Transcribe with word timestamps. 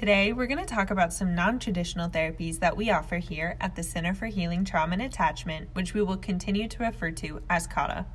Today, 0.00 0.32
we're 0.32 0.46
going 0.46 0.56
to 0.56 0.64
talk 0.64 0.90
about 0.90 1.12
some 1.12 1.34
non 1.34 1.58
traditional 1.58 2.08
therapies 2.08 2.58
that 2.60 2.74
we 2.74 2.88
offer 2.88 3.18
here 3.18 3.58
at 3.60 3.76
the 3.76 3.82
Center 3.82 4.14
for 4.14 4.28
Healing 4.28 4.64
Trauma 4.64 4.94
and 4.94 5.02
Attachment, 5.02 5.68
which 5.74 5.92
we 5.92 6.02
will 6.02 6.16
continue 6.16 6.68
to 6.68 6.82
refer 6.82 7.10
to 7.10 7.42
as 7.50 7.66
CATA. 7.66 8.06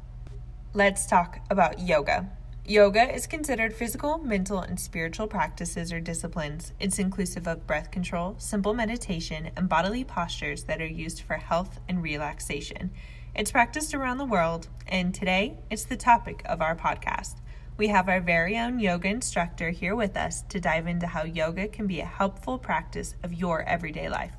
Let's 0.74 1.06
talk 1.06 1.42
about 1.52 1.80
yoga. 1.80 2.28
Yoga 2.66 3.14
is 3.14 3.28
considered 3.28 3.72
physical, 3.72 4.18
mental, 4.18 4.62
and 4.62 4.80
spiritual 4.80 5.28
practices 5.28 5.94
or 5.94 6.00
disciplines. 6.00 6.74
It's 6.80 6.98
inclusive 6.98 7.48
of 7.48 7.68
breath 7.68 7.92
control, 7.92 8.34
simple 8.40 8.74
meditation, 8.74 9.52
and 9.56 9.70
bodily 9.70 10.04
postures 10.04 10.64
that 10.64 10.82
are 10.82 10.88
used 10.88 11.22
for 11.22 11.36
health 11.36 11.80
and 11.88 12.02
relaxation. 12.02 12.90
It's 13.36 13.52
practiced 13.52 13.94
around 13.94 14.18
the 14.18 14.26
world, 14.26 14.70
and 14.88 15.14
today 15.14 15.60
it's 15.70 15.84
the 15.84 15.98
topic 15.98 16.42
of 16.46 16.64
our 16.64 16.76
podcast. 16.76 17.36
We 17.78 17.90
have 17.90 18.08
our 18.08 18.22
very 18.22 18.58
own 18.58 18.80
yoga 18.80 19.10
instructor 19.10 19.70
here 19.72 19.98
with 19.98 20.16
us 20.16 20.44
to 20.44 20.62
dive 20.62 20.88
into 20.88 21.08
how 21.08 21.26
yoga 21.26 21.68
can 21.68 21.88
be 21.88 22.00
a 22.00 22.06
helpful 22.06 22.58
practice 22.58 23.16
of 23.22 23.34
your 23.34 23.64
everyday 23.64 24.08
life. 24.08 24.32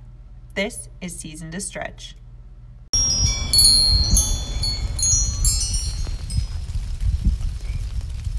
This 0.55 0.89
is 1.03 1.15
Season 1.15 1.51
to 1.51 1.61
Stretch. 1.61 2.17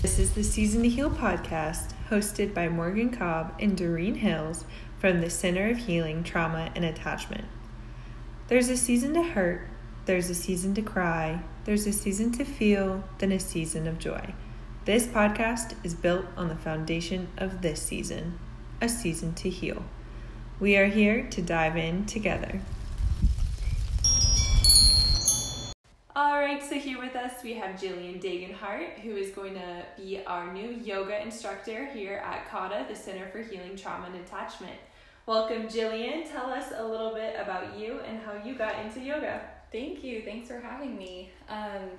This 0.01 0.17
is 0.17 0.33
the 0.33 0.43
Season 0.43 0.81
to 0.81 0.89
Heal 0.89 1.11
podcast, 1.11 1.91
hosted 2.09 2.55
by 2.55 2.67
Morgan 2.67 3.11
Cobb 3.11 3.53
and 3.59 3.77
Doreen 3.77 4.15
Hills 4.15 4.65
from 4.97 5.21
the 5.21 5.29
Center 5.29 5.69
of 5.69 5.77
Healing, 5.77 6.23
Trauma, 6.23 6.71
and 6.75 6.83
Attachment. 6.83 7.45
There's 8.47 8.69
a 8.69 8.77
season 8.77 9.13
to 9.13 9.21
hurt, 9.21 9.67
there's 10.05 10.31
a 10.31 10.35
season 10.35 10.73
to 10.73 10.81
cry, 10.81 11.43
there's 11.65 11.85
a 11.85 11.93
season 11.93 12.31
to 12.31 12.43
feel, 12.43 13.03
then 13.19 13.31
a 13.31 13.39
season 13.39 13.85
of 13.85 13.99
joy. 13.99 14.33
This 14.87 15.05
podcast 15.05 15.75
is 15.83 15.93
built 15.93 16.27
on 16.37 16.47
the 16.47 16.55
foundation 16.55 17.27
of 17.37 17.61
this 17.61 17.81
season, 17.81 18.39
a 18.79 18.87
season 18.87 19.33
to 19.33 19.49
heal. 19.49 19.83
We 20.61 20.77
are 20.77 20.85
here 20.85 21.27
to 21.29 21.41
dive 21.41 21.75
in 21.75 22.05
together. 22.05 22.61
All 26.15 26.39
right, 26.39 26.63
so 26.63 26.75
here 26.75 26.99
with 26.99 27.17
us 27.17 27.43
we 27.43 27.55
have 27.55 27.77
Jillian 27.77 28.21
Dagenhart, 28.21 28.99
who 28.99 29.17
is 29.17 29.31
going 29.31 29.55
to 29.55 29.83
be 29.97 30.23
our 30.25 30.53
new 30.53 30.69
yoga 30.69 31.21
instructor 31.21 31.87
here 31.87 32.23
at 32.25 32.49
CATA, 32.49 32.85
the 32.87 32.95
Center 32.95 33.27
for 33.27 33.39
Healing 33.39 33.75
Trauma 33.75 34.05
and 34.05 34.15
Attachment. 34.15 34.79
Welcome, 35.25 35.67
Jillian. 35.67 36.31
Tell 36.31 36.49
us 36.49 36.71
a 36.73 36.87
little 36.87 37.13
bit 37.13 37.35
about 37.37 37.77
you 37.77 37.99
and 38.07 38.21
how 38.21 38.41
you 38.41 38.55
got 38.55 38.79
into 38.85 39.01
yoga. 39.01 39.41
Thank 39.69 40.01
you. 40.05 40.21
Thanks 40.21 40.47
for 40.47 40.61
having 40.61 40.97
me. 40.97 41.31
Um, 41.49 41.89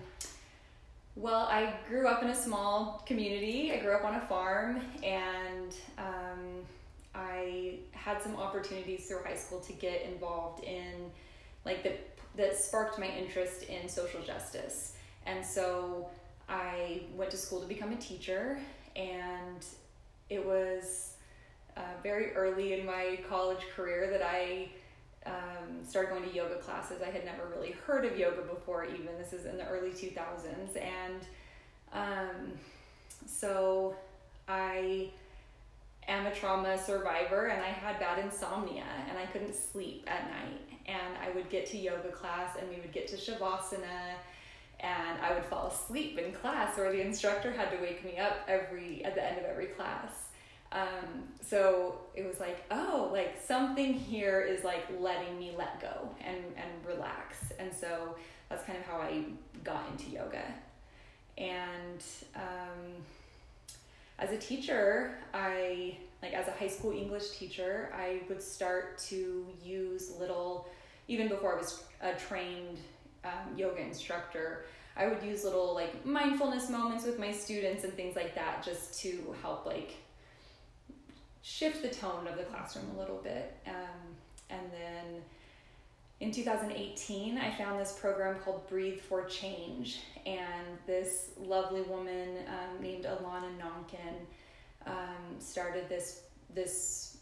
well, 1.18 1.48
I 1.50 1.74
grew 1.88 2.06
up 2.06 2.22
in 2.22 2.30
a 2.30 2.34
small 2.34 3.02
community. 3.04 3.72
I 3.72 3.78
grew 3.78 3.92
up 3.92 4.04
on 4.04 4.14
a 4.14 4.20
farm, 4.20 4.80
and 5.02 5.74
um, 5.98 6.64
I 7.12 7.80
had 7.90 8.22
some 8.22 8.36
opportunities 8.36 9.06
through 9.06 9.24
high 9.24 9.34
school 9.34 9.58
to 9.60 9.72
get 9.72 10.02
involved 10.02 10.62
in, 10.62 11.10
like 11.64 11.82
that 11.82 11.98
that 12.36 12.56
sparked 12.56 13.00
my 13.00 13.08
interest 13.08 13.64
in 13.64 13.88
social 13.88 14.22
justice. 14.22 14.94
And 15.26 15.44
so 15.44 16.08
I 16.48 17.02
went 17.16 17.32
to 17.32 17.36
school 17.36 17.60
to 17.60 17.66
become 17.66 17.90
a 17.90 17.96
teacher, 17.96 18.60
and 18.94 19.66
it 20.30 20.46
was 20.46 21.14
uh, 21.76 21.80
very 22.00 22.32
early 22.34 22.78
in 22.78 22.86
my 22.86 23.18
college 23.28 23.64
career 23.74 24.08
that 24.12 24.22
I 24.22 24.68
um, 25.26 25.84
started 25.86 26.10
going 26.10 26.28
to 26.28 26.34
yoga 26.34 26.56
classes. 26.56 27.02
I 27.02 27.10
had 27.10 27.24
never 27.24 27.48
really 27.54 27.72
heard 27.86 28.04
of 28.04 28.18
yoga 28.18 28.42
before, 28.42 28.84
even. 28.84 29.08
This 29.18 29.32
is 29.32 29.46
in 29.46 29.56
the 29.56 29.66
early 29.66 29.90
2000s. 29.90 30.76
And 30.76 31.22
um, 31.92 32.52
so 33.26 33.96
I 34.46 35.10
am 36.06 36.26
a 36.26 36.34
trauma 36.34 36.78
survivor 36.78 37.46
and 37.46 37.62
I 37.62 37.68
had 37.68 38.00
bad 38.00 38.18
insomnia 38.24 38.84
and 39.08 39.18
I 39.18 39.26
couldn't 39.26 39.54
sleep 39.54 40.04
at 40.06 40.28
night. 40.30 40.60
And 40.86 41.18
I 41.22 41.34
would 41.34 41.50
get 41.50 41.66
to 41.66 41.76
yoga 41.76 42.10
class 42.10 42.56
and 42.58 42.68
we 42.70 42.76
would 42.76 42.92
get 42.92 43.08
to 43.08 43.16
Shavasana 43.16 44.14
and 44.80 45.20
I 45.20 45.34
would 45.34 45.44
fall 45.44 45.66
asleep 45.66 46.18
in 46.18 46.32
class 46.32 46.78
or 46.78 46.90
the 46.90 47.04
instructor 47.04 47.52
had 47.52 47.70
to 47.72 47.82
wake 47.82 48.04
me 48.04 48.16
up 48.16 48.38
every 48.46 49.04
at 49.04 49.14
the 49.14 49.24
end 49.24 49.38
of 49.38 49.44
every 49.44 49.66
class. 49.66 50.27
Um, 50.70 51.24
so 51.40 51.98
it 52.14 52.26
was 52.26 52.40
like, 52.40 52.64
oh, 52.70 53.08
like 53.12 53.40
something 53.42 53.94
here 53.94 54.40
is 54.40 54.64
like 54.64 54.86
letting 55.00 55.38
me 55.38 55.52
let 55.56 55.80
go 55.80 56.10
and, 56.24 56.36
and 56.56 56.86
relax. 56.86 57.52
And 57.58 57.72
so 57.72 58.16
that's 58.48 58.64
kind 58.64 58.78
of 58.78 58.84
how 58.84 58.98
I 58.98 59.24
got 59.64 59.88
into 59.90 60.10
yoga. 60.10 60.44
And 61.38 62.02
um, 62.36 63.02
as 64.18 64.30
a 64.32 64.36
teacher, 64.36 65.18
I, 65.32 65.96
like 66.22 66.34
as 66.34 66.48
a 66.48 66.52
high 66.52 66.68
school 66.68 66.92
English 66.92 67.30
teacher, 67.30 67.90
I 67.96 68.20
would 68.28 68.42
start 68.42 68.98
to 69.08 69.46
use 69.64 70.12
little, 70.18 70.68
even 71.06 71.28
before 71.28 71.54
I 71.54 71.58
was 71.58 71.82
a 72.02 72.12
trained 72.14 72.78
um, 73.24 73.56
yoga 73.56 73.80
instructor, 73.80 74.66
I 74.96 75.06
would 75.06 75.22
use 75.22 75.44
little 75.44 75.74
like 75.74 76.04
mindfulness 76.04 76.68
moments 76.68 77.04
with 77.04 77.18
my 77.18 77.30
students 77.30 77.84
and 77.84 77.94
things 77.94 78.16
like 78.16 78.34
that 78.34 78.64
just 78.64 78.98
to 79.00 79.34
help 79.40 79.64
like 79.64 79.94
shift 81.48 81.80
the 81.82 81.88
tone 81.88 82.26
of 82.26 82.36
the 82.36 82.44
classroom 82.44 82.84
a 82.94 82.98
little 82.98 83.16
bit. 83.16 83.56
Um, 83.66 84.16
and 84.50 84.60
then 84.70 85.22
in 86.20 86.30
2018, 86.30 87.38
I 87.38 87.56
found 87.56 87.80
this 87.80 87.92
program 87.92 88.38
called 88.40 88.68
Breathe 88.68 89.00
for 89.00 89.24
Change, 89.24 90.00
and 90.26 90.66
this 90.86 91.30
lovely 91.40 91.82
woman 91.82 92.38
um, 92.48 92.82
named 92.82 93.04
Alana 93.04 93.50
Nonkin 93.58 94.26
um, 94.86 95.38
started 95.38 95.88
this 95.88 96.22
this 96.54 97.18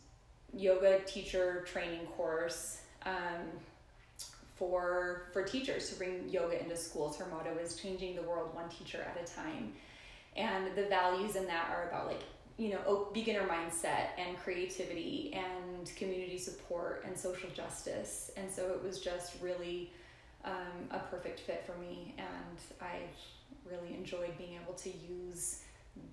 yoga 0.54 1.00
teacher 1.00 1.64
training 1.66 2.06
course 2.16 2.80
um, 3.04 3.44
for 4.56 5.28
for 5.32 5.42
teachers 5.42 5.90
to 5.90 5.96
bring 5.96 6.28
yoga 6.28 6.60
into 6.60 6.76
schools. 6.76 7.16
Her 7.16 7.26
motto 7.26 7.56
is 7.58 7.76
changing 7.76 8.16
the 8.16 8.22
world 8.22 8.54
one 8.54 8.68
teacher 8.70 9.06
at 9.08 9.22
a 9.22 9.32
time, 9.32 9.72
and 10.36 10.74
the 10.74 10.86
values 10.86 11.36
in 11.36 11.46
that 11.46 11.70
are 11.70 11.88
about 11.88 12.06
like 12.06 12.22
you 12.58 12.70
know 12.70 13.08
beginner 13.12 13.46
mindset 13.46 14.08
and 14.18 14.38
creativity 14.38 15.32
and 15.34 15.94
community 15.96 16.38
support 16.38 17.04
and 17.06 17.18
social 17.18 17.50
justice. 17.50 18.30
And 18.36 18.50
so 18.50 18.70
it 18.72 18.82
was 18.82 19.00
just 19.00 19.34
really 19.42 19.92
um, 20.44 20.88
a 20.90 20.98
perfect 20.98 21.40
fit 21.40 21.64
for 21.66 21.78
me. 21.78 22.14
And 22.18 22.58
i 22.80 22.98
really 23.68 23.94
enjoyed 23.94 24.36
being 24.38 24.58
able 24.62 24.74
to 24.74 24.90
use 24.90 25.62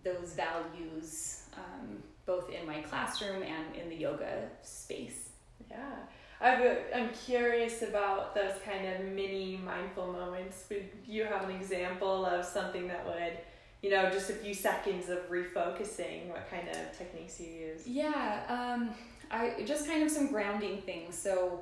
those 0.03 0.33
values 0.33 1.43
um, 1.55 2.01
both 2.25 2.49
in 2.49 2.65
my 2.65 2.81
classroom 2.81 3.43
and 3.43 3.75
in 3.75 3.89
the 3.89 3.95
yoga 3.95 4.49
space. 4.61 5.29
Yeah. 5.69 5.95
I 6.41 6.77
am 6.91 7.09
curious 7.25 7.83
about 7.83 8.35
those 8.35 8.53
kind 8.65 8.85
of 8.85 9.05
mini 9.05 9.59
mindful 9.63 10.11
moments. 10.11 10.65
Would 10.69 10.89
you 11.05 11.23
have 11.23 11.47
an 11.47 11.55
example 11.55 12.25
of 12.25 12.43
something 12.43 12.87
that 12.87 13.05
would 13.05 13.37
you 13.83 13.89
know, 13.89 14.09
just 14.09 14.29
a 14.29 14.33
few 14.33 14.53
seconds 14.53 15.09
of 15.09 15.29
refocusing, 15.29 16.29
what 16.29 16.49
kind 16.49 16.69
of 16.69 16.97
techniques 16.97 17.39
you 17.39 17.47
use? 17.47 17.85
Yeah, 17.85 18.43
um, 18.47 18.91
I 19.29 19.61
just 19.65 19.85
kind 19.85 20.01
of 20.01 20.09
some 20.09 20.27
grounding 20.27 20.81
things. 20.81 21.15
So 21.15 21.59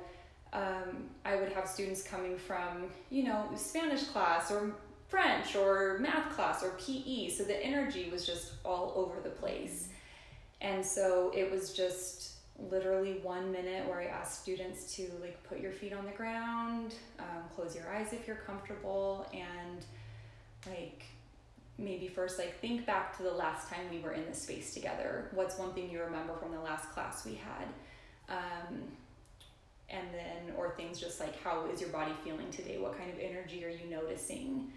um, 0.52 1.08
I 1.24 1.34
would 1.34 1.50
have 1.50 1.66
students 1.68 2.04
coming 2.04 2.38
from, 2.38 2.90
you 3.10 3.24
know, 3.24 3.48
Spanish 3.56 4.04
class 4.04 4.52
or 4.52 4.72
French 5.08 5.56
or 5.56 5.98
math 5.98 6.30
class 6.32 6.62
or 6.62 6.70
PE. 6.78 7.28
So 7.28 7.42
the 7.42 7.60
energy 7.60 8.08
was 8.08 8.24
just 8.24 8.52
all 8.64 8.92
over 8.94 9.20
the 9.20 9.34
place. 9.34 9.88
And 10.60 10.86
so 10.86 11.32
it 11.34 11.50
was 11.50 11.72
just 11.72 12.34
literally 12.70 13.14
one 13.24 13.50
minute 13.50 13.88
where 13.88 14.00
I 14.00 14.04
asked 14.04 14.42
students 14.42 14.94
to 14.94 15.10
like 15.20 15.42
put 15.42 15.58
your 15.58 15.72
feet 15.72 15.92
on 15.92 16.04
the 16.04 16.12
ground, 16.12 16.94
um, 17.18 17.42
close 17.56 17.74
your 17.74 17.92
eyes 17.92 18.12
if 18.12 18.28
you're 18.28 18.36
comfortable, 18.46 19.26
and 19.34 19.84
like 20.66 21.02
maybe 21.78 22.08
first 22.08 22.38
like 22.38 22.58
think 22.60 22.86
back 22.86 23.16
to 23.16 23.22
the 23.22 23.30
last 23.30 23.68
time 23.68 23.80
we 23.90 23.98
were 24.00 24.12
in 24.12 24.24
this 24.26 24.42
space 24.42 24.74
together. 24.74 25.28
What's 25.32 25.58
one 25.58 25.72
thing 25.72 25.90
you 25.90 26.00
remember 26.02 26.34
from 26.36 26.52
the 26.52 26.60
last 26.60 26.90
class 26.90 27.24
we 27.24 27.34
had? 27.34 27.66
Um, 28.28 28.82
and 29.88 30.06
then 30.12 30.54
or 30.56 30.70
things 30.70 30.98
just 30.98 31.20
like 31.20 31.40
how 31.42 31.66
is 31.66 31.80
your 31.80 31.90
body 31.90 32.12
feeling 32.24 32.50
today? 32.50 32.78
What 32.78 32.96
kind 32.96 33.10
of 33.10 33.18
energy 33.18 33.64
are 33.64 33.70
you 33.70 33.90
noticing? 33.90 34.72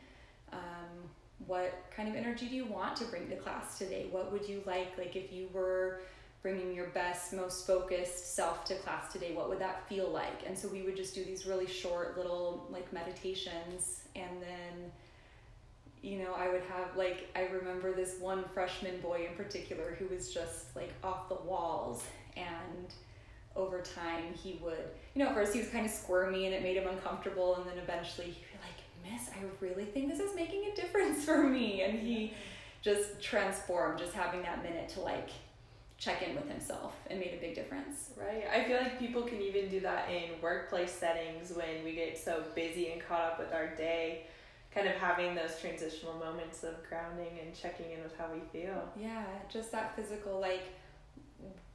Um, 0.52 1.10
what 1.48 1.84
kind 1.96 2.08
of 2.08 2.16
energy 2.16 2.48
do 2.48 2.56
you 2.56 2.66
want 2.66 2.96
to 2.98 3.06
bring 3.06 3.30
to 3.30 3.36
class 3.36 3.78
today? 3.78 4.08
What 4.12 4.32
would 4.32 4.48
you 4.48 4.64
like? 4.66 4.98
Like 4.98 5.16
if 5.16 5.32
you 5.32 5.50
were 5.54 6.02
bringing 6.42 6.76
your 6.76 6.88
best 6.90 7.34
most 7.34 7.66
focused 7.66 8.36
self 8.36 8.64
to 8.64 8.76
class 8.76 9.12
today 9.12 9.34
what 9.34 9.50
would 9.50 9.58
that 9.58 9.90
feel 9.90 10.10
like? 10.10 10.46
And 10.46 10.58
so 10.58 10.68
we 10.68 10.84
would 10.84 10.96
just 10.96 11.16
do 11.16 11.24
these 11.26 11.46
really 11.46 11.66
short 11.66 12.18
little 12.18 12.68
like 12.70 12.92
meditations 12.94 14.04
and 14.16 14.30
then 14.42 14.92
you 16.06 16.20
know, 16.20 16.34
I 16.38 16.50
would 16.50 16.62
have 16.64 16.96
like 16.96 17.30
I 17.36 17.48
remember 17.48 17.94
this 17.94 18.20
one 18.20 18.46
freshman 18.54 19.02
boy 19.02 19.28
in 19.30 19.36
particular 19.36 19.98
who 19.98 20.14
was 20.14 20.32
just 20.32 20.76
like 20.76 20.94
off 21.04 21.30
the 21.30 21.36
walls 21.36 22.04
and 22.38 22.94
over 23.56 23.82
time 23.82 24.34
he 24.34 24.60
would 24.64 24.90
you 25.16 25.24
know, 25.24 25.30
at 25.30 25.36
first 25.36 25.54
he 25.54 25.60
was 25.60 25.70
kind 25.70 25.86
of 25.86 25.92
squirmy 25.92 26.46
and 26.46 26.54
it 26.54 26.62
made 26.62 26.78
him 26.78 26.88
uncomfortable 26.88 27.56
and 27.56 27.66
then 27.66 27.78
eventually 27.80 28.28
he'd 28.28 28.36
be 28.36 28.60
like, 28.62 29.12
Miss, 29.14 29.30
I 29.30 29.40
really 29.60 29.86
think 29.86 30.10
this 30.10 30.20
is 30.20 30.36
making 30.36 30.66
a 30.72 30.76
difference 30.76 31.26
for 31.26 31.42
me 31.42 31.82
and 31.82 31.98
he 31.98 32.34
just 32.84 33.20
transformed 33.20 33.98
just 33.98 34.14
having 34.14 34.44
that 34.44 34.62
minute 34.62 34.90
to 34.90 35.00
like 35.00 35.30
check 35.98 36.22
in 36.22 36.36
with 36.36 36.48
himself 36.48 36.94
and 37.10 37.20
made 37.20 37.34
a 37.34 37.42
big 37.42 37.56
difference. 37.56 38.12
Right. 38.16 38.44
I 38.54 38.66
feel 38.66 38.78
like 38.78 39.00
people 39.00 39.24
can 39.24 39.42
even 39.42 39.70
do 39.70 39.80
that 39.80 40.10
in 40.10 40.40
workplace 40.42 40.92
settings 40.92 41.52
when 41.52 41.84
we 41.84 41.94
get 41.94 42.18
so 42.18 42.44
busy 42.54 42.92
and 42.92 43.02
caught 43.02 43.22
up 43.22 43.40
with 43.40 43.54
our 43.54 43.76
day. 43.76 44.28
Kind 44.76 44.88
of 44.88 44.96
having 44.96 45.34
those 45.34 45.60
transitional 45.60 46.14
moments 46.16 46.64
of 46.64 46.76
grounding 46.88 47.40
and 47.42 47.56
checking 47.56 47.92
in 47.92 48.04
with 48.04 48.16
how 48.18 48.28
we 48.32 48.42
feel. 48.52 48.90
Yeah, 49.00 49.24
just 49.50 49.72
that 49.72 49.96
physical, 49.96 50.40
like, 50.40 50.66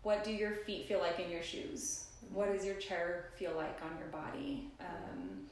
what 0.02 0.22
do 0.22 0.32
your 0.32 0.52
feet 0.52 0.86
feel 0.86 1.00
like 1.00 1.18
in 1.18 1.30
your 1.30 1.42
shoes? 1.42 2.04
What 2.32 2.52
does 2.52 2.64
your 2.64 2.74
chair 2.76 3.30
feel 3.36 3.54
like 3.56 3.80
on 3.82 3.98
your 3.98 4.08
body? 4.08 4.68
Um, 4.80 5.46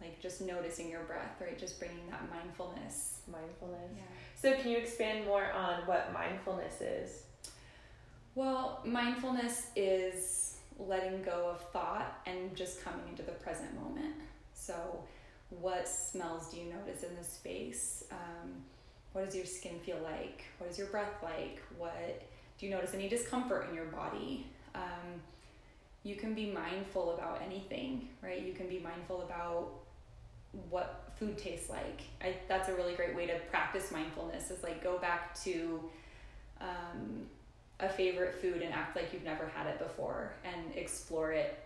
like 0.00 0.20
just 0.20 0.40
noticing 0.40 0.90
your 0.90 1.02
breath, 1.04 1.40
right? 1.40 1.58
Just 1.58 1.78
bringing 1.78 2.08
that 2.10 2.22
mindfulness. 2.30 3.20
Mindfulness. 3.30 3.90
Yeah. 3.94 4.02
So, 4.34 4.60
can 4.60 4.70
you 4.70 4.78
expand 4.78 5.24
more 5.26 5.50
on 5.52 5.86
what 5.86 6.12
mindfulness 6.12 6.80
is? 6.80 7.22
Well, 8.34 8.80
mindfulness 8.84 9.68
is 9.76 10.56
letting 10.78 11.22
go 11.22 11.48
of 11.50 11.60
thought 11.70 12.20
and 12.26 12.54
just 12.56 12.82
coming 12.84 13.08
into 13.08 13.22
the 13.22 13.32
present 13.32 13.74
moment. 13.80 14.14
So, 14.52 15.04
what 15.60 15.88
smells 15.88 16.50
do 16.50 16.58
you 16.58 16.72
notice 16.72 17.02
in 17.02 17.14
the 17.16 17.24
space? 17.24 18.04
Um, 18.10 18.50
what 19.12 19.24
does 19.24 19.36
your 19.36 19.46
skin 19.46 19.78
feel 19.80 19.98
like? 20.02 20.44
What 20.58 20.70
is 20.70 20.78
your 20.78 20.88
breath 20.88 21.22
like? 21.22 21.62
What 21.78 22.22
do 22.58 22.66
you 22.66 22.72
notice 22.72 22.94
any 22.94 23.08
discomfort 23.08 23.68
in 23.68 23.74
your 23.74 23.86
body? 23.86 24.46
Um, 24.74 25.20
you 26.02 26.16
can 26.16 26.34
be 26.34 26.50
mindful 26.50 27.14
about 27.14 27.40
anything, 27.44 28.08
right? 28.22 28.42
You 28.42 28.52
can 28.52 28.68
be 28.68 28.78
mindful 28.78 29.22
about 29.22 29.70
what 30.68 31.12
food 31.18 31.38
tastes 31.38 31.70
like. 31.70 32.02
I, 32.22 32.34
that's 32.48 32.68
a 32.68 32.74
really 32.74 32.94
great 32.94 33.14
way 33.14 33.26
to 33.26 33.38
practice 33.50 33.90
mindfulness 33.90 34.50
is 34.50 34.62
like 34.62 34.82
go 34.82 34.98
back 34.98 35.40
to 35.42 35.80
um, 36.60 37.26
a 37.80 37.88
favorite 37.88 38.34
food 38.34 38.62
and 38.62 38.72
act 38.72 38.96
like 38.96 39.12
you've 39.12 39.24
never 39.24 39.46
had 39.54 39.66
it 39.66 39.78
before 39.78 40.32
and 40.44 40.76
explore 40.76 41.32
it 41.32 41.58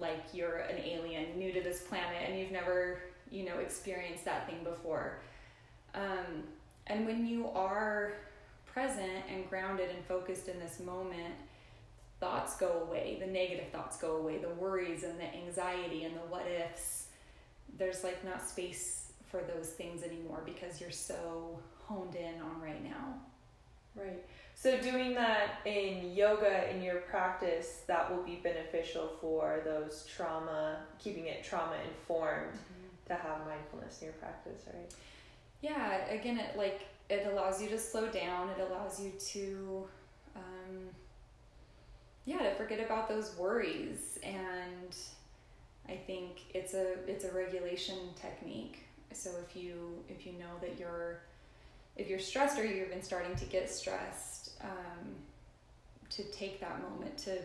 like 0.00 0.22
you're 0.32 0.58
an 0.58 0.78
alien 0.78 1.38
new 1.38 1.52
to 1.52 1.60
this 1.60 1.82
planet 1.82 2.18
and 2.26 2.38
you've 2.38 2.50
never 2.50 3.02
you 3.34 3.44
know 3.44 3.58
experienced 3.58 4.24
that 4.24 4.48
thing 4.48 4.62
before. 4.62 5.18
Um, 5.94 6.44
and 6.86 7.06
when 7.06 7.26
you 7.26 7.48
are 7.48 8.14
present 8.66 9.24
and 9.30 9.48
grounded 9.48 9.90
and 9.90 10.04
focused 10.06 10.48
in 10.48 10.58
this 10.58 10.80
moment 10.80 11.34
thoughts 12.20 12.56
go 12.56 12.86
away 12.88 13.18
the 13.20 13.26
negative 13.26 13.68
thoughts 13.70 13.96
go 13.98 14.16
away 14.16 14.38
the 14.38 14.48
worries 14.50 15.02
and 15.02 15.18
the 15.18 15.34
anxiety 15.34 16.04
and 16.04 16.14
the 16.14 16.20
what 16.20 16.46
ifs. 16.46 17.08
There's 17.76 18.04
like 18.04 18.24
not 18.24 18.48
space 18.48 19.12
for 19.30 19.40
those 19.54 19.70
things 19.70 20.02
anymore 20.02 20.42
because 20.44 20.80
you're 20.80 20.90
so 20.90 21.58
honed 21.86 22.14
in 22.14 22.40
on 22.40 22.60
right 22.62 22.82
now. 22.82 23.14
Right. 23.96 24.24
So 24.54 24.80
doing 24.80 25.14
that 25.14 25.60
in 25.64 26.14
yoga 26.14 26.70
in 26.74 26.82
your 26.82 27.00
practice 27.00 27.82
that 27.86 28.10
will 28.10 28.22
be 28.22 28.40
beneficial 28.42 29.10
for 29.20 29.60
those 29.64 30.06
trauma 30.06 30.78
keeping 30.98 31.26
it 31.26 31.44
trauma 31.44 31.76
informed 31.88 32.54
mm-hmm. 32.54 32.83
To 33.06 33.14
have 33.14 33.46
mindfulness 33.46 34.00
in 34.00 34.06
your 34.06 34.14
practice 34.14 34.62
right? 34.72 34.92
Yeah 35.60 36.06
again 36.08 36.38
it 36.38 36.56
like 36.56 36.82
it 37.10 37.26
allows 37.30 37.60
you 37.62 37.68
to 37.68 37.78
slow 37.78 38.06
down. 38.08 38.48
It 38.50 38.66
allows 38.70 39.00
you 39.00 39.12
to 39.32 39.84
um, 40.36 40.88
yeah 42.24 42.38
to 42.38 42.54
forget 42.54 42.80
about 42.80 43.08
those 43.08 43.36
worries. 43.36 44.18
And 44.22 44.96
i 45.86 45.94
think 45.94 46.40
it's 46.54 46.72
a 46.72 46.94
it's 47.08 47.24
a 47.24 47.32
regulation 47.32 47.96
technique. 48.20 48.84
So 49.12 49.30
if 49.46 49.56
you 49.56 50.02
if 50.08 50.26
you 50.26 50.32
know 50.32 50.58
that 50.60 50.78
you're 50.78 51.20
if 51.96 52.08
you're 52.08 52.18
stressed 52.18 52.58
or 52.58 52.64
you've 52.64 52.90
been 52.90 53.02
starting 53.02 53.36
to 53.36 53.44
get 53.44 53.70
stressed 53.70 54.52
um, 54.62 55.14
to 56.10 56.24
take 56.24 56.58
that 56.60 56.82
moment 56.82 57.16
to 57.18 57.38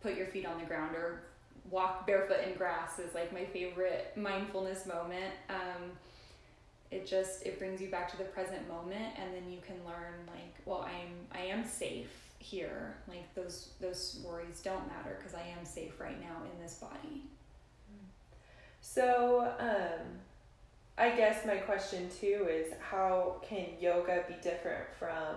put 0.00 0.16
your 0.16 0.26
feet 0.28 0.46
on 0.46 0.58
the 0.58 0.64
ground 0.64 0.94
or 0.94 1.22
walk 1.70 2.06
barefoot 2.06 2.46
in 2.46 2.54
grass 2.54 2.98
is 2.98 3.14
like 3.14 3.32
my 3.32 3.44
favorite 3.44 4.12
mindfulness 4.16 4.86
moment. 4.86 5.32
Um, 5.48 5.92
it 6.90 7.06
just 7.06 7.44
it 7.44 7.58
brings 7.58 7.80
you 7.80 7.88
back 7.88 8.10
to 8.12 8.16
the 8.16 8.24
present 8.24 8.66
moment 8.68 9.14
and 9.20 9.34
then 9.34 9.50
you 9.50 9.58
can 9.66 9.74
learn 9.84 10.14
like 10.28 10.54
well 10.64 10.82
i'm 10.82 11.10
i 11.32 11.44
am 11.44 11.64
safe 11.64 12.08
here. 12.38 12.94
Like 13.08 13.34
those 13.34 13.70
those 13.80 14.20
worries 14.24 14.60
don't 14.62 14.86
matter 14.86 15.16
because 15.18 15.34
i 15.34 15.42
am 15.58 15.64
safe 15.64 15.98
right 16.00 16.20
now 16.20 16.36
in 16.52 16.62
this 16.62 16.74
body. 16.74 17.24
So 18.80 19.52
um 19.58 20.06
i 20.98 21.10
guess 21.10 21.44
my 21.44 21.56
question 21.56 22.08
too 22.20 22.46
is 22.48 22.72
how 22.80 23.36
can 23.46 23.66
yoga 23.80 24.24
be 24.28 24.34
different 24.42 24.84
from 24.98 25.36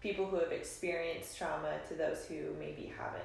people 0.00 0.26
who 0.26 0.36
have 0.36 0.52
experienced 0.52 1.36
trauma 1.36 1.78
to 1.88 1.94
those 1.94 2.24
who 2.26 2.54
maybe 2.58 2.92
haven't 2.96 3.24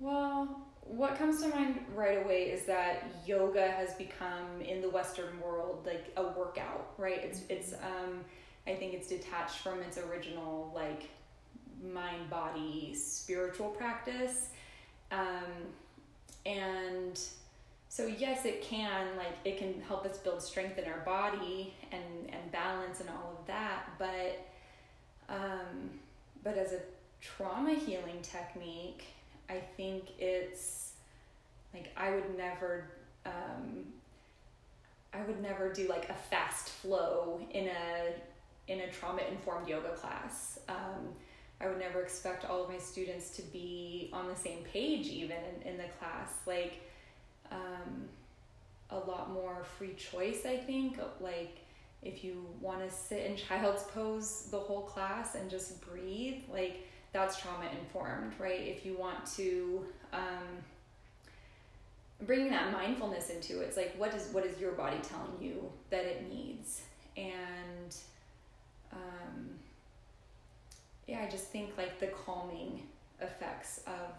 well 0.00 0.66
what 0.82 1.16
comes 1.16 1.40
to 1.40 1.48
mind 1.48 1.78
right 1.94 2.24
away 2.24 2.44
is 2.50 2.64
that 2.66 3.04
yoga 3.24 3.70
has 3.70 3.94
become 3.94 4.60
in 4.60 4.80
the 4.80 4.90
western 4.90 5.40
world 5.40 5.86
like 5.86 6.12
a 6.16 6.22
workout 6.22 6.92
right? 6.98 7.20
It's 7.22 7.42
it's 7.48 7.72
um 7.74 8.24
i 8.66 8.74
think 8.74 8.94
it's 8.94 9.08
detached 9.08 9.58
from 9.58 9.80
its 9.82 9.98
original 9.98 10.72
like 10.74 11.08
mind 11.82 12.28
body 12.28 12.94
spiritual 12.94 13.68
practice. 13.70 14.48
Um 15.12 15.46
and 16.46 17.18
so 17.88 18.06
yes 18.06 18.44
it 18.44 18.62
can 18.62 19.16
like 19.16 19.36
it 19.44 19.58
can 19.58 19.80
help 19.82 20.06
us 20.06 20.18
build 20.18 20.42
strength 20.42 20.78
in 20.78 20.84
our 20.86 21.00
body 21.00 21.74
and 21.92 22.02
and 22.32 22.52
balance 22.52 23.00
and 23.00 23.08
all 23.10 23.36
of 23.38 23.46
that 23.46 23.90
but 23.98 24.46
um 25.28 25.90
but 26.42 26.56
as 26.56 26.72
a 26.72 26.80
trauma 27.20 27.74
healing 27.74 28.20
technique 28.22 29.04
I 29.50 29.60
think 29.76 30.04
it's 30.18 30.92
like 31.74 31.92
I 31.96 32.14
would 32.14 32.36
never 32.36 32.90
um, 33.26 33.84
I 35.12 35.22
would 35.22 35.42
never 35.42 35.72
do 35.72 35.88
like 35.88 36.08
a 36.08 36.14
fast 36.14 36.68
flow 36.68 37.40
in 37.50 37.68
a 37.68 38.72
in 38.72 38.80
a 38.80 38.90
trauma 38.90 39.22
informed 39.30 39.68
yoga 39.68 39.90
class. 39.90 40.60
Um, 40.68 41.08
I 41.60 41.66
would 41.66 41.78
never 41.78 42.00
expect 42.00 42.44
all 42.44 42.62
of 42.62 42.70
my 42.70 42.78
students 42.78 43.30
to 43.30 43.42
be 43.42 44.08
on 44.12 44.28
the 44.28 44.36
same 44.36 44.62
page 44.64 45.08
even 45.08 45.36
in, 45.36 45.72
in 45.72 45.76
the 45.76 45.88
class. 45.98 46.30
Like 46.46 46.80
um, 47.50 48.08
a 48.90 48.98
lot 48.98 49.32
more 49.32 49.64
free 49.64 49.94
choice, 49.94 50.46
I 50.46 50.56
think. 50.56 50.98
Like 51.20 51.58
if 52.02 52.22
you 52.22 52.46
want 52.60 52.88
to 52.88 52.94
sit 52.94 53.26
in 53.26 53.36
child's 53.48 53.82
pose 53.84 54.48
the 54.50 54.60
whole 54.60 54.82
class 54.82 55.34
and 55.34 55.50
just 55.50 55.80
breathe, 55.80 56.42
like 56.52 56.86
that's 57.12 57.40
trauma 57.40 57.66
informed, 57.78 58.32
right? 58.38 58.60
If 58.60 58.84
you 58.84 58.96
want 58.96 59.26
to 59.36 59.84
um, 60.12 60.64
bringing 62.26 62.50
that 62.50 62.72
mindfulness 62.72 63.30
into 63.30 63.60
it, 63.60 63.64
it's 63.64 63.76
like 63.76 63.94
what 63.96 64.14
is 64.14 64.28
what 64.32 64.44
is 64.44 64.58
your 64.60 64.72
body 64.72 64.98
telling 65.02 65.32
you 65.40 65.70
that 65.90 66.04
it 66.04 66.28
needs, 66.28 66.82
and 67.16 67.96
um, 68.92 69.50
yeah, 71.06 71.24
I 71.26 71.28
just 71.28 71.46
think 71.46 71.76
like 71.76 71.98
the 71.98 72.08
calming 72.08 72.82
effects 73.20 73.80
of 73.86 74.14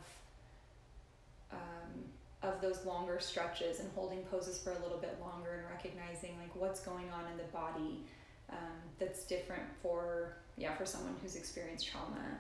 um, 1.52 2.04
of 2.44 2.60
those 2.62 2.86
longer 2.86 3.20
stretches 3.20 3.80
and 3.80 3.90
holding 3.94 4.24
poses 4.24 4.58
for 4.60 4.72
a 4.72 4.80
little 4.80 4.98
bit 4.98 5.18
longer 5.22 5.64
and 5.64 5.70
recognizing 5.70 6.38
like 6.40 6.56
what's 6.56 6.80
going 6.80 7.10
on 7.12 7.32
in 7.32 7.38
the 7.38 7.52
body 7.52 8.04
um, 8.50 8.58
that's 9.00 9.24
different 9.26 9.64
for 9.82 10.38
yeah 10.58 10.74
for 10.76 10.86
someone 10.86 11.16
who's 11.22 11.36
experienced 11.36 11.88
trauma 11.88 12.40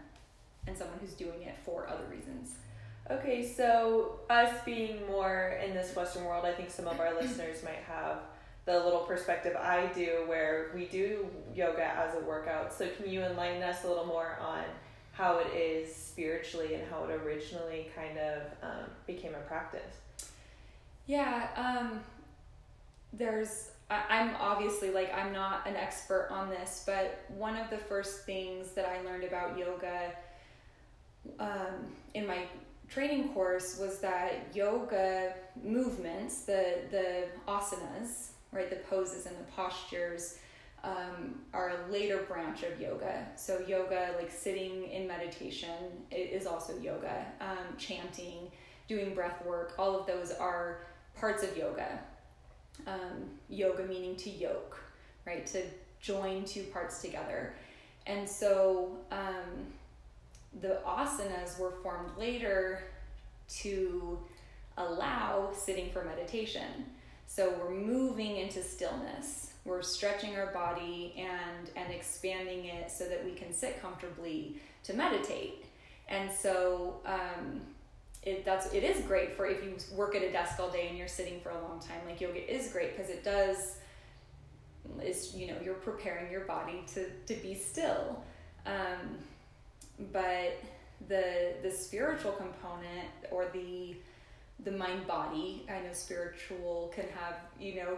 and 0.68 0.78
someone 0.78 0.98
who's 1.00 1.14
doing 1.14 1.42
it 1.44 1.56
for 1.66 1.88
other 1.88 2.04
reasons. 2.10 2.56
Okay, 3.10 3.46
so 3.46 4.20
us 4.30 4.54
being 4.64 5.06
more 5.08 5.60
in 5.66 5.74
this 5.74 5.96
Western 5.96 6.24
world, 6.26 6.46
I 6.46 6.54
think 6.54 6.70
some 6.70 6.88
of 6.88 7.00
our 7.00 7.14
listeners 7.20 7.64
might 7.64 7.84
have 7.88 8.20
the 8.66 8.74
little 8.74 9.02
perspective 9.02 9.56
I 9.56 9.88
do 9.88 10.24
where 10.28 10.72
we 10.76 10.86
do 10.86 11.28
yoga 11.54 11.84
as 11.84 12.16
a 12.16 12.20
workout. 12.20 12.72
So, 12.74 12.88
can 12.90 13.10
you 13.10 13.24
enlighten 13.24 13.64
us 13.64 13.84
a 13.84 13.88
little 13.88 14.06
more 14.06 14.38
on 14.40 14.64
how 15.14 15.40
it 15.40 15.54
is 15.54 15.94
spiritually 15.94 16.76
and 16.76 16.84
how 16.90 17.04
it 17.06 17.12
originally 17.12 17.90
kind 17.96 18.18
of 18.18 18.44
um, 18.62 18.86
became 19.08 19.34
a 19.34 19.40
practice? 19.40 19.98
Yeah, 21.08 21.48
um, 21.58 22.02
there's 23.14 23.72
I'm 23.90 24.36
obviously 24.40 24.92
like 24.92 25.14
I'm 25.14 25.34
not 25.34 25.68
an 25.68 25.76
expert 25.76 26.30
on 26.32 26.50
this, 26.50 26.84
but 26.86 27.26
one 27.36 27.58
of 27.58 27.70
the 27.70 27.78
first 27.78 28.26
things 28.26 28.72
that 28.72 28.86
I 28.86 29.02
learned 29.02 29.26
about 29.26 29.58
yoga 29.58 30.14
um, 31.40 31.88
in 32.14 32.28
my 32.28 32.46
training 32.90 33.30
course 33.30 33.80
was 33.80 34.00
that 34.00 34.48
yoga 34.54 35.34
movements, 35.64 36.42
the 36.42 36.80
the 36.92 37.26
asanas, 37.48 38.30
right, 38.52 38.70
the 38.70 38.78
poses 38.90 39.26
and 39.26 39.36
the 39.38 39.52
postures, 39.56 40.40
um, 40.84 41.42
are 41.54 41.70
a 41.70 41.92
later 41.92 42.24
branch 42.24 42.64
of 42.64 42.80
yoga. 42.80 43.28
So 43.36 43.64
yoga, 43.68 44.16
like 44.18 44.32
sitting 44.32 44.90
in 44.92 45.08
meditation, 45.08 46.04
is 46.12 46.46
also 46.46 46.78
yoga. 46.80 47.26
Um, 47.40 47.78
chanting, 47.78 48.52
doing 48.88 49.14
breath 49.14 49.46
work, 49.46 49.76
all 49.78 50.00
of 50.00 50.06
those 50.06 50.32
are 50.32 50.82
parts 51.16 51.44
of 51.44 51.56
yoga. 51.56 52.00
Um, 52.88 53.30
yoga 53.48 53.84
meaning 53.84 54.16
to 54.18 54.30
yoke, 54.30 54.78
right, 55.26 55.46
to 55.48 55.62
join 56.02 56.46
two 56.46 56.64
parts 56.64 57.02
together. 57.02 57.54
And 58.08 58.28
so 58.28 58.98
um, 59.12 59.68
the 60.60 60.80
asanas 60.86 61.58
were 61.58 61.72
formed 61.84 62.10
later 62.18 62.84
to 63.48 64.20
allow 64.78 65.52
sitting 65.54 65.92
for 65.92 66.04
meditation. 66.04 66.86
So 67.28 67.54
we're 67.60 67.72
moving 67.72 68.38
into 68.38 68.62
stillness. 68.62 69.54
We're 69.64 69.82
stretching 69.82 70.36
our 70.36 70.48
body 70.48 71.14
and 71.18 71.70
and 71.76 71.94
expanding 71.94 72.66
it 72.66 72.92
so 72.92 73.06
that 73.08 73.24
we 73.24 73.32
can 73.32 73.54
sit 73.54 73.82
comfortably 73.82 74.58
to 74.84 74.94
meditate. 74.94 75.66
And 76.10 76.30
so 76.32 77.00
um, 77.06 77.62
it 78.24 78.44
that's 78.44 78.74
it 78.74 78.84
is 78.84 79.02
great 79.06 79.38
for 79.38 79.46
if 79.46 79.64
you 79.64 79.78
work 79.96 80.16
at 80.16 80.24
a 80.24 80.32
desk 80.32 80.60
all 80.60 80.70
day 80.70 80.88
and 80.90 80.98
you're 80.98 81.08
sitting 81.08 81.40
for 81.40 81.52
a 81.52 81.62
long 81.62 81.80
time. 81.80 82.02
Like 82.06 82.20
yoga 82.20 82.54
is 82.54 82.72
great 82.72 82.98
because 82.98 83.10
it 83.10 83.24
does 83.24 83.78
is 85.02 85.34
you 85.36 85.48
know 85.48 85.56
you're 85.64 85.76
preparing 85.76 86.32
your 86.32 86.42
body 86.42 86.84
to 86.96 87.10
to 87.28 87.42
be 87.42 87.54
still. 87.56 88.24
Um, 88.66 89.18
but 90.12 90.62
the 91.08 91.54
the 91.64 91.72
spiritual 91.72 92.32
component 92.34 93.08
or 93.32 93.46
the 93.54 93.96
the 94.64 94.72
mind 94.72 95.06
body 95.08 95.66
i 95.70 95.80
know 95.80 95.94
spiritual 95.94 96.92
can 96.94 97.06
have 97.16 97.38
you 97.60 97.76
know 97.76 97.98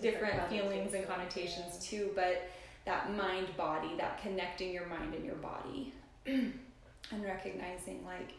different 0.00 0.48
feelings 0.48 0.94
and 0.94 1.06
connotations 1.06 1.74
yeah. 1.74 1.98
too 1.98 2.10
but 2.14 2.50
that 2.84 3.14
mind 3.16 3.46
body 3.56 3.90
that 3.96 4.20
connecting 4.20 4.72
your 4.72 4.86
mind 4.86 5.14
and 5.14 5.24
your 5.24 5.36
body 5.36 5.92
and 6.26 7.24
recognizing 7.24 8.04
like 8.04 8.32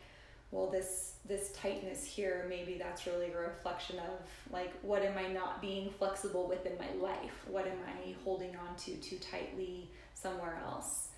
well 0.51 0.69
this 0.69 1.13
this 1.25 1.51
tightness 1.53 2.03
here 2.03 2.45
maybe 2.49 2.77
that's 2.77 3.05
really 3.05 3.31
a 3.31 3.37
reflection 3.37 3.97
of 3.99 4.19
like 4.51 4.73
what 4.81 5.01
am 5.03 5.17
i 5.17 5.27
not 5.31 5.61
being 5.61 5.89
flexible 5.89 6.47
with 6.47 6.65
in 6.65 6.77
my 6.77 6.91
life 7.01 7.45
what 7.47 7.65
am 7.65 7.77
i 7.87 8.13
holding 8.23 8.55
on 8.57 8.75
to 8.75 8.95
too 8.97 9.17
tightly 9.17 9.89
somewhere 10.13 10.61
else 10.65 11.09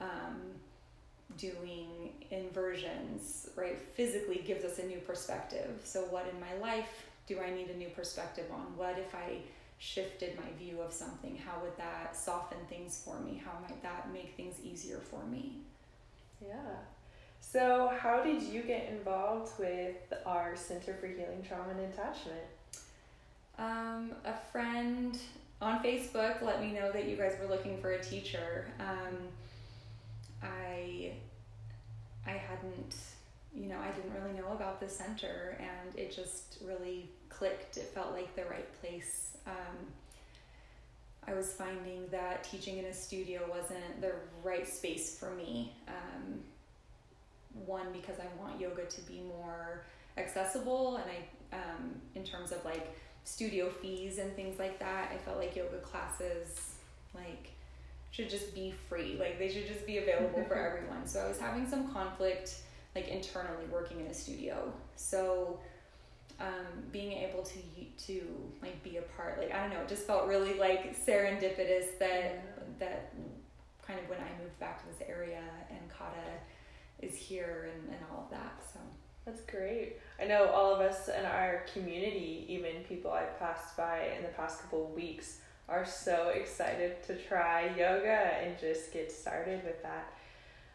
um, 0.00 0.36
doing 1.36 2.12
inversions, 2.30 3.50
right, 3.56 3.78
physically 3.94 4.42
gives 4.46 4.64
us 4.64 4.78
a 4.78 4.86
new 4.86 4.98
perspective. 4.98 5.80
So, 5.84 6.02
what 6.02 6.26
in 6.32 6.40
my 6.40 6.54
life 6.60 7.06
do 7.26 7.38
I 7.40 7.50
need 7.50 7.68
a 7.70 7.76
new 7.76 7.88
perspective 7.88 8.46
on? 8.52 8.76
What 8.76 8.98
if 8.98 9.14
I 9.14 9.38
shifted 9.78 10.36
my 10.36 10.50
view 10.58 10.80
of 10.80 10.92
something? 10.92 11.36
How 11.36 11.60
would 11.62 11.76
that 11.76 12.16
soften 12.16 12.58
things 12.68 13.02
for 13.04 13.20
me? 13.20 13.40
How 13.44 13.52
might 13.60 13.82
that 13.82 14.12
make 14.12 14.34
things 14.36 14.56
easier 14.64 14.98
for 14.98 15.24
me? 15.26 15.58
Yeah. 16.40 16.76
So, 17.40 17.92
how 17.98 18.22
did 18.22 18.42
you 18.42 18.62
get 18.62 18.88
involved 18.90 19.58
with 19.58 20.12
our 20.26 20.56
Center 20.56 20.94
for 20.94 21.06
Healing 21.06 21.44
Trauma 21.46 21.70
and 21.70 21.92
Attachment? 21.92 22.44
Um, 23.58 24.12
a 24.24 24.34
friend 24.52 25.18
on 25.60 25.82
Facebook 25.82 26.40
let 26.42 26.60
me 26.60 26.72
know 26.72 26.92
that 26.92 27.08
you 27.08 27.16
guys 27.16 27.34
were 27.40 27.48
looking 27.48 27.80
for 27.80 27.90
a 27.90 28.02
teacher. 28.02 28.66
Um, 28.78 29.16
I 30.42 30.67
I 32.26 32.32
hadn't 32.32 32.96
you 33.54 33.68
know 33.68 33.78
I 33.78 33.90
didn't 33.90 34.12
really 34.20 34.38
know 34.38 34.52
about 34.52 34.80
the 34.80 34.88
center 34.88 35.58
and 35.58 35.98
it 35.98 36.14
just 36.14 36.58
really 36.64 37.10
clicked. 37.28 37.76
It 37.76 37.90
felt 37.94 38.12
like 38.12 38.34
the 38.36 38.44
right 38.44 38.68
place. 38.80 39.36
Um, 39.46 39.76
I 41.26 41.34
was 41.34 41.52
finding 41.52 42.08
that 42.10 42.44
teaching 42.44 42.78
in 42.78 42.86
a 42.86 42.94
studio 42.94 43.42
wasn't 43.48 44.00
the 44.00 44.12
right 44.42 44.66
space 44.66 45.18
for 45.18 45.30
me. 45.30 45.74
Um, 45.86 46.40
one 47.66 47.86
because 47.92 48.16
I 48.18 48.40
want 48.40 48.60
yoga 48.60 48.84
to 48.84 49.00
be 49.02 49.20
more 49.28 49.84
accessible, 50.16 50.96
and 50.96 51.04
I 51.10 51.56
um, 51.56 51.94
in 52.14 52.24
terms 52.24 52.52
of 52.52 52.64
like 52.64 52.94
studio 53.24 53.68
fees 53.68 54.18
and 54.18 54.34
things 54.34 54.58
like 54.58 54.78
that. 54.78 55.10
I 55.12 55.18
felt 55.18 55.38
like 55.38 55.54
yoga 55.54 55.78
classes 55.78 56.76
like 57.14 57.50
should 58.10 58.30
just 58.30 58.54
be 58.54 58.74
free. 58.88 59.16
Like 59.18 59.38
they 59.38 59.50
should 59.50 59.66
just 59.66 59.86
be 59.86 59.98
available 59.98 60.44
for 60.44 60.54
everyone. 60.54 61.06
So 61.06 61.20
I 61.20 61.28
was 61.28 61.38
having 61.38 61.68
some 61.68 61.92
conflict 61.92 62.60
like 62.94 63.08
internally 63.08 63.66
working 63.70 64.00
in 64.00 64.06
a 64.06 64.14
studio. 64.14 64.72
So 64.96 65.60
um, 66.40 66.84
being 66.92 67.12
able 67.12 67.42
to 67.42 67.58
to 68.06 68.22
like 68.62 68.82
be 68.82 68.96
a 68.96 69.02
part, 69.02 69.38
like 69.38 69.52
I 69.52 69.62
don't 69.62 69.70
know, 69.70 69.80
it 69.80 69.88
just 69.88 70.06
felt 70.06 70.26
really 70.26 70.54
like 70.54 70.96
serendipitous 71.04 71.98
that 71.98 72.44
that 72.78 73.12
kind 73.86 73.98
of 73.98 74.08
when 74.08 74.18
I 74.18 74.42
moved 74.42 74.58
back 74.60 74.80
to 74.80 74.86
this 74.86 75.08
area 75.08 75.42
and 75.70 75.80
Kata 75.90 76.16
is 77.00 77.14
here 77.14 77.70
and, 77.72 77.88
and 77.94 77.98
all 78.10 78.24
of 78.24 78.30
that. 78.30 78.62
So 78.72 78.78
that's 79.24 79.40
great. 79.42 79.96
I 80.20 80.24
know 80.26 80.46
all 80.50 80.74
of 80.74 80.80
us 80.80 81.08
in 81.08 81.24
our 81.24 81.64
community, 81.72 82.46
even 82.48 82.82
people 82.88 83.10
I've 83.10 83.38
passed 83.38 83.76
by 83.76 84.10
in 84.16 84.22
the 84.22 84.30
past 84.30 84.60
couple 84.62 84.86
of 84.86 84.92
weeks, 84.92 85.38
are 85.68 85.84
so 85.84 86.28
excited 86.34 87.02
to 87.04 87.16
try 87.16 87.66
yoga 87.76 88.38
and 88.42 88.58
just 88.58 88.92
get 88.92 89.12
started 89.12 89.62
with 89.64 89.82
that. 89.82 90.12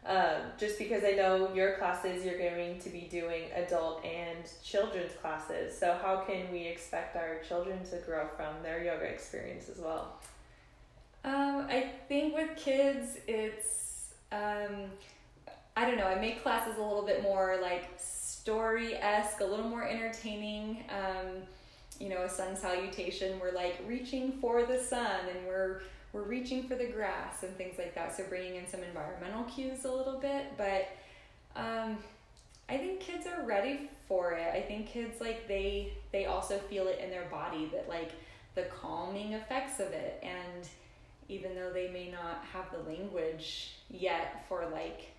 Um, 0.06 0.52
just 0.58 0.78
because 0.78 1.02
I 1.02 1.12
know 1.12 1.54
your 1.54 1.78
classes, 1.78 2.24
you're 2.24 2.38
going 2.38 2.78
to 2.80 2.90
be 2.90 3.08
doing 3.10 3.44
adult 3.54 4.04
and 4.04 4.44
children's 4.62 5.12
classes. 5.14 5.76
So, 5.76 5.98
how 6.02 6.18
can 6.18 6.52
we 6.52 6.64
expect 6.66 7.16
our 7.16 7.38
children 7.48 7.78
to 7.90 7.96
grow 8.04 8.28
from 8.36 8.62
their 8.62 8.84
yoga 8.84 9.04
experience 9.04 9.70
as 9.70 9.78
well? 9.78 10.20
Um, 11.24 11.66
I 11.70 11.90
think 12.06 12.34
with 12.34 12.54
kids, 12.56 13.16
it's, 13.26 14.10
um, 14.30 14.90
I 15.74 15.86
don't 15.86 15.96
know, 15.96 16.06
I 16.06 16.20
make 16.20 16.42
classes 16.42 16.76
a 16.76 16.82
little 16.82 17.06
bit 17.06 17.22
more 17.22 17.58
like 17.62 17.88
story 17.96 18.96
esque, 18.96 19.40
a 19.40 19.44
little 19.44 19.68
more 19.70 19.88
entertaining. 19.88 20.84
Um, 20.90 21.44
you 22.00 22.08
know, 22.08 22.22
a 22.22 22.28
sun 22.28 22.56
salutation, 22.56 23.38
we're 23.40 23.52
like 23.52 23.80
reaching 23.86 24.32
for 24.40 24.64
the 24.64 24.78
sun 24.78 25.20
and 25.34 25.46
we're 25.46 25.82
we're 26.12 26.22
reaching 26.22 26.68
for 26.68 26.76
the 26.76 26.86
grass 26.86 27.42
and 27.42 27.56
things 27.56 27.76
like 27.76 27.94
that. 27.96 28.16
So 28.16 28.22
bringing 28.28 28.54
in 28.54 28.68
some 28.68 28.84
environmental 28.84 29.44
cues 29.44 29.84
a 29.84 29.90
little 29.90 30.20
bit, 30.20 30.56
but 30.56 30.88
um, 31.56 31.98
I 32.68 32.76
think 32.78 33.00
kids 33.00 33.26
are 33.26 33.44
ready 33.44 33.90
for 34.06 34.32
it. 34.32 34.54
I 34.54 34.60
think 34.60 34.86
kids 34.86 35.20
like 35.20 35.48
they 35.48 35.92
they 36.12 36.26
also 36.26 36.58
feel 36.58 36.86
it 36.86 37.00
in 37.02 37.10
their 37.10 37.26
body 37.26 37.68
that 37.72 37.88
like 37.88 38.12
the 38.54 38.62
calming 38.62 39.32
effects 39.32 39.80
of 39.80 39.88
it 39.88 40.22
and 40.22 40.68
even 41.28 41.54
though 41.54 41.72
they 41.72 41.88
may 41.88 42.10
not 42.10 42.44
have 42.52 42.66
the 42.70 42.88
language 42.88 43.72
yet 43.90 44.44
for 44.48 44.66
like 44.72 45.10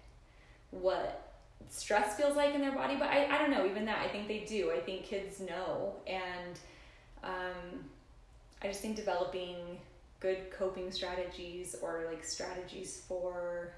what 0.71 1.24
stress 1.69 2.15
feels 2.15 2.35
like 2.35 2.53
in 2.53 2.61
their 2.61 2.71
body 2.71 2.95
but 2.95 3.09
I, 3.09 3.25
I 3.25 3.37
don't 3.37 3.51
know 3.51 3.65
even 3.65 3.85
that 3.85 3.99
i 3.99 4.07
think 4.07 4.27
they 4.27 4.39
do 4.47 4.71
i 4.71 4.79
think 4.79 5.03
kids 5.03 5.39
know 5.39 5.95
and 6.07 6.59
um, 7.23 7.83
i 8.61 8.67
just 8.67 8.81
think 8.81 8.95
developing 8.95 9.55
good 10.19 10.51
coping 10.51 10.91
strategies 10.91 11.75
or 11.81 12.05
like 12.09 12.23
strategies 12.23 13.03
for 13.07 13.73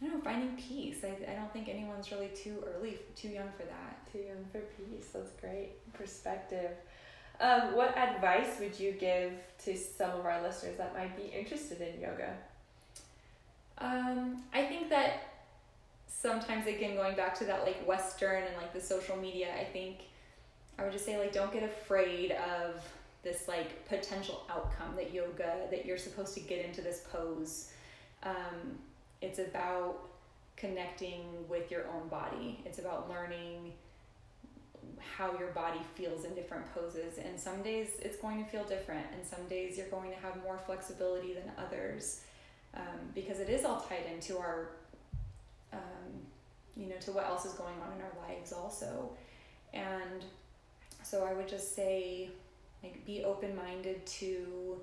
I 0.00 0.06
don't 0.06 0.14
know, 0.14 0.20
finding 0.20 0.56
peace. 0.56 0.98
I, 1.02 1.08
I 1.30 1.34
don't 1.34 1.52
think 1.52 1.68
anyone's 1.68 2.12
really 2.12 2.28
too 2.28 2.62
early, 2.76 2.98
too 3.16 3.28
young 3.28 3.48
for 3.56 3.64
that. 3.64 4.12
Too 4.12 4.20
young 4.20 4.44
for 4.52 4.60
peace. 4.60 5.08
That's 5.12 5.32
great 5.40 5.70
perspective. 5.92 6.70
Um, 7.40 7.74
what 7.74 7.96
advice 7.96 8.58
would 8.60 8.78
you 8.78 8.92
give 8.92 9.32
to 9.64 9.76
some 9.76 10.10
of 10.10 10.24
our 10.24 10.40
listeners 10.42 10.76
that 10.78 10.94
might 10.94 11.16
be 11.16 11.36
interested 11.36 11.80
in 11.80 12.00
yoga? 12.00 12.36
Um, 13.78 14.42
I 14.52 14.64
think 14.64 14.88
that 14.90 15.22
sometimes 16.08 16.66
again 16.66 16.96
going 16.96 17.14
back 17.14 17.38
to 17.38 17.44
that 17.44 17.62
like 17.64 17.86
western 17.86 18.42
and 18.42 18.56
like 18.56 18.72
the 18.72 18.80
social 18.80 19.16
media 19.16 19.48
i 19.60 19.64
think 19.64 19.98
i 20.78 20.82
would 20.82 20.92
just 20.92 21.04
say 21.04 21.18
like 21.18 21.32
don't 21.32 21.52
get 21.52 21.62
afraid 21.62 22.32
of 22.32 22.82
this 23.22 23.48
like 23.48 23.86
potential 23.86 24.42
outcome 24.50 24.94
that 24.96 25.12
yoga 25.12 25.66
that 25.70 25.84
you're 25.84 25.98
supposed 25.98 26.34
to 26.34 26.40
get 26.40 26.64
into 26.64 26.80
this 26.80 27.02
pose. 27.12 27.72
Um, 28.22 28.78
it's 29.20 29.38
about 29.38 29.98
connecting 30.56 31.24
with 31.48 31.70
your 31.70 31.86
own 31.88 32.08
body. 32.08 32.60
It's 32.64 32.78
about 32.78 33.08
learning 33.08 33.72
how 34.98 35.36
your 35.38 35.48
body 35.48 35.80
feels 35.94 36.24
in 36.24 36.34
different 36.34 36.72
poses. 36.74 37.18
And 37.18 37.38
some 37.38 37.62
days 37.62 37.98
it's 38.00 38.16
going 38.18 38.44
to 38.44 38.50
feel 38.50 38.64
different 38.64 39.06
and 39.12 39.24
some 39.26 39.46
days 39.48 39.76
you're 39.76 39.88
going 39.88 40.10
to 40.10 40.16
have 40.18 40.42
more 40.42 40.58
flexibility 40.64 41.34
than 41.34 41.50
others 41.58 42.22
um, 42.74 43.10
because 43.14 43.40
it 43.40 43.48
is 43.48 43.64
all 43.64 43.80
tied 43.80 44.06
into 44.12 44.38
our 44.38 44.70
um, 45.72 45.78
you 46.76 46.86
know, 46.86 46.96
to 47.00 47.12
what 47.12 47.26
else 47.26 47.44
is 47.44 47.52
going 47.52 47.74
on 47.82 47.92
in 47.96 48.02
our 48.02 48.28
lives 48.28 48.52
also. 48.52 49.10
And 49.74 50.24
so 51.02 51.24
I 51.24 51.32
would 51.32 51.48
just 51.48 51.74
say, 51.74 52.30
like, 52.82 53.04
be 53.04 53.24
open 53.24 53.54
minded 53.56 54.04
to 54.06 54.80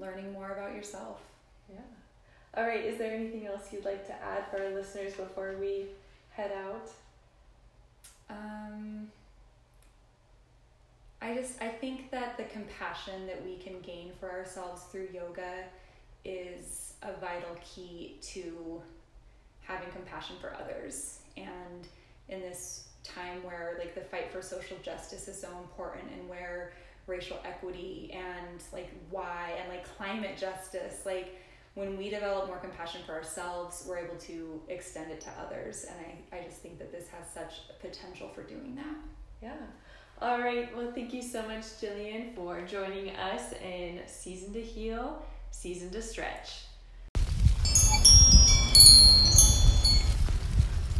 learning 0.00 0.32
more 0.32 0.52
about 0.52 0.74
yourself. 0.74 1.20
Yeah. 1.70 1.80
All 2.56 2.66
right. 2.66 2.84
Is 2.84 2.98
there 2.98 3.14
anything 3.14 3.46
else 3.46 3.72
you'd 3.72 3.84
like 3.84 4.06
to 4.06 4.12
add 4.12 4.46
for 4.50 4.62
our 4.62 4.70
listeners 4.70 5.14
before 5.14 5.54
we 5.60 5.86
head 6.30 6.52
out? 6.52 6.90
Um, 8.30 9.08
I 11.20 11.34
just 11.34 11.60
I 11.60 11.68
think 11.68 12.10
that 12.10 12.36
the 12.36 12.44
compassion 12.44 13.26
that 13.26 13.44
we 13.44 13.56
can 13.56 13.80
gain 13.80 14.12
for 14.20 14.30
ourselves 14.30 14.82
through 14.84 15.08
yoga 15.12 15.64
is 16.24 16.94
a 17.02 17.12
vital 17.20 17.56
key 17.64 18.16
to 18.22 18.82
having 19.68 19.90
compassion 19.90 20.34
for 20.40 20.56
others 20.56 21.20
and 21.36 21.86
in 22.28 22.40
this 22.40 22.88
time 23.04 23.42
where 23.44 23.76
like 23.78 23.94
the 23.94 24.00
fight 24.00 24.32
for 24.32 24.42
social 24.42 24.76
justice 24.82 25.28
is 25.28 25.40
so 25.40 25.48
important 25.58 26.04
and 26.12 26.28
where 26.28 26.72
racial 27.06 27.38
equity 27.44 28.10
and 28.12 28.62
like 28.72 28.90
why 29.10 29.52
and 29.60 29.68
like 29.68 29.84
climate 29.96 30.36
justice 30.36 31.06
like 31.06 31.36
when 31.78 31.96
we 31.96 32.10
develop 32.10 32.48
more 32.48 32.58
compassion 32.58 33.02
for 33.06 33.12
ourselves, 33.12 33.84
we're 33.88 33.98
able 33.98 34.16
to 34.16 34.60
extend 34.68 35.12
it 35.12 35.20
to 35.20 35.30
others. 35.40 35.86
And 35.88 35.96
I, 36.32 36.38
I 36.38 36.44
just 36.44 36.56
think 36.56 36.76
that 36.80 36.90
this 36.90 37.06
has 37.08 37.24
such 37.32 37.68
potential 37.80 38.28
for 38.34 38.42
doing 38.42 38.74
that. 38.74 38.96
Yeah. 39.40 39.54
All 40.20 40.40
right. 40.40 40.76
Well, 40.76 40.90
thank 40.92 41.14
you 41.14 41.22
so 41.22 41.42
much, 41.42 41.62
Jillian, 41.80 42.34
for 42.34 42.60
joining 42.62 43.14
us 43.14 43.52
in 43.64 44.00
Season 44.08 44.52
to 44.54 44.60
Heal, 44.60 45.24
Season 45.52 45.90
to 45.90 46.02
Stretch. 46.02 46.64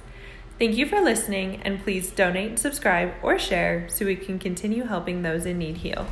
Thank 0.59 0.77
you 0.77 0.85
for 0.85 1.01
listening 1.01 1.63
and 1.63 1.83
please 1.83 2.11
donate, 2.11 2.59
subscribe, 2.59 3.13
or 3.23 3.39
share 3.39 3.89
so 3.89 4.05
we 4.05 4.15
can 4.15 4.37
continue 4.37 4.83
helping 4.83 5.23
those 5.23 5.47
in 5.47 5.57
need 5.57 5.77
heal. 5.77 6.05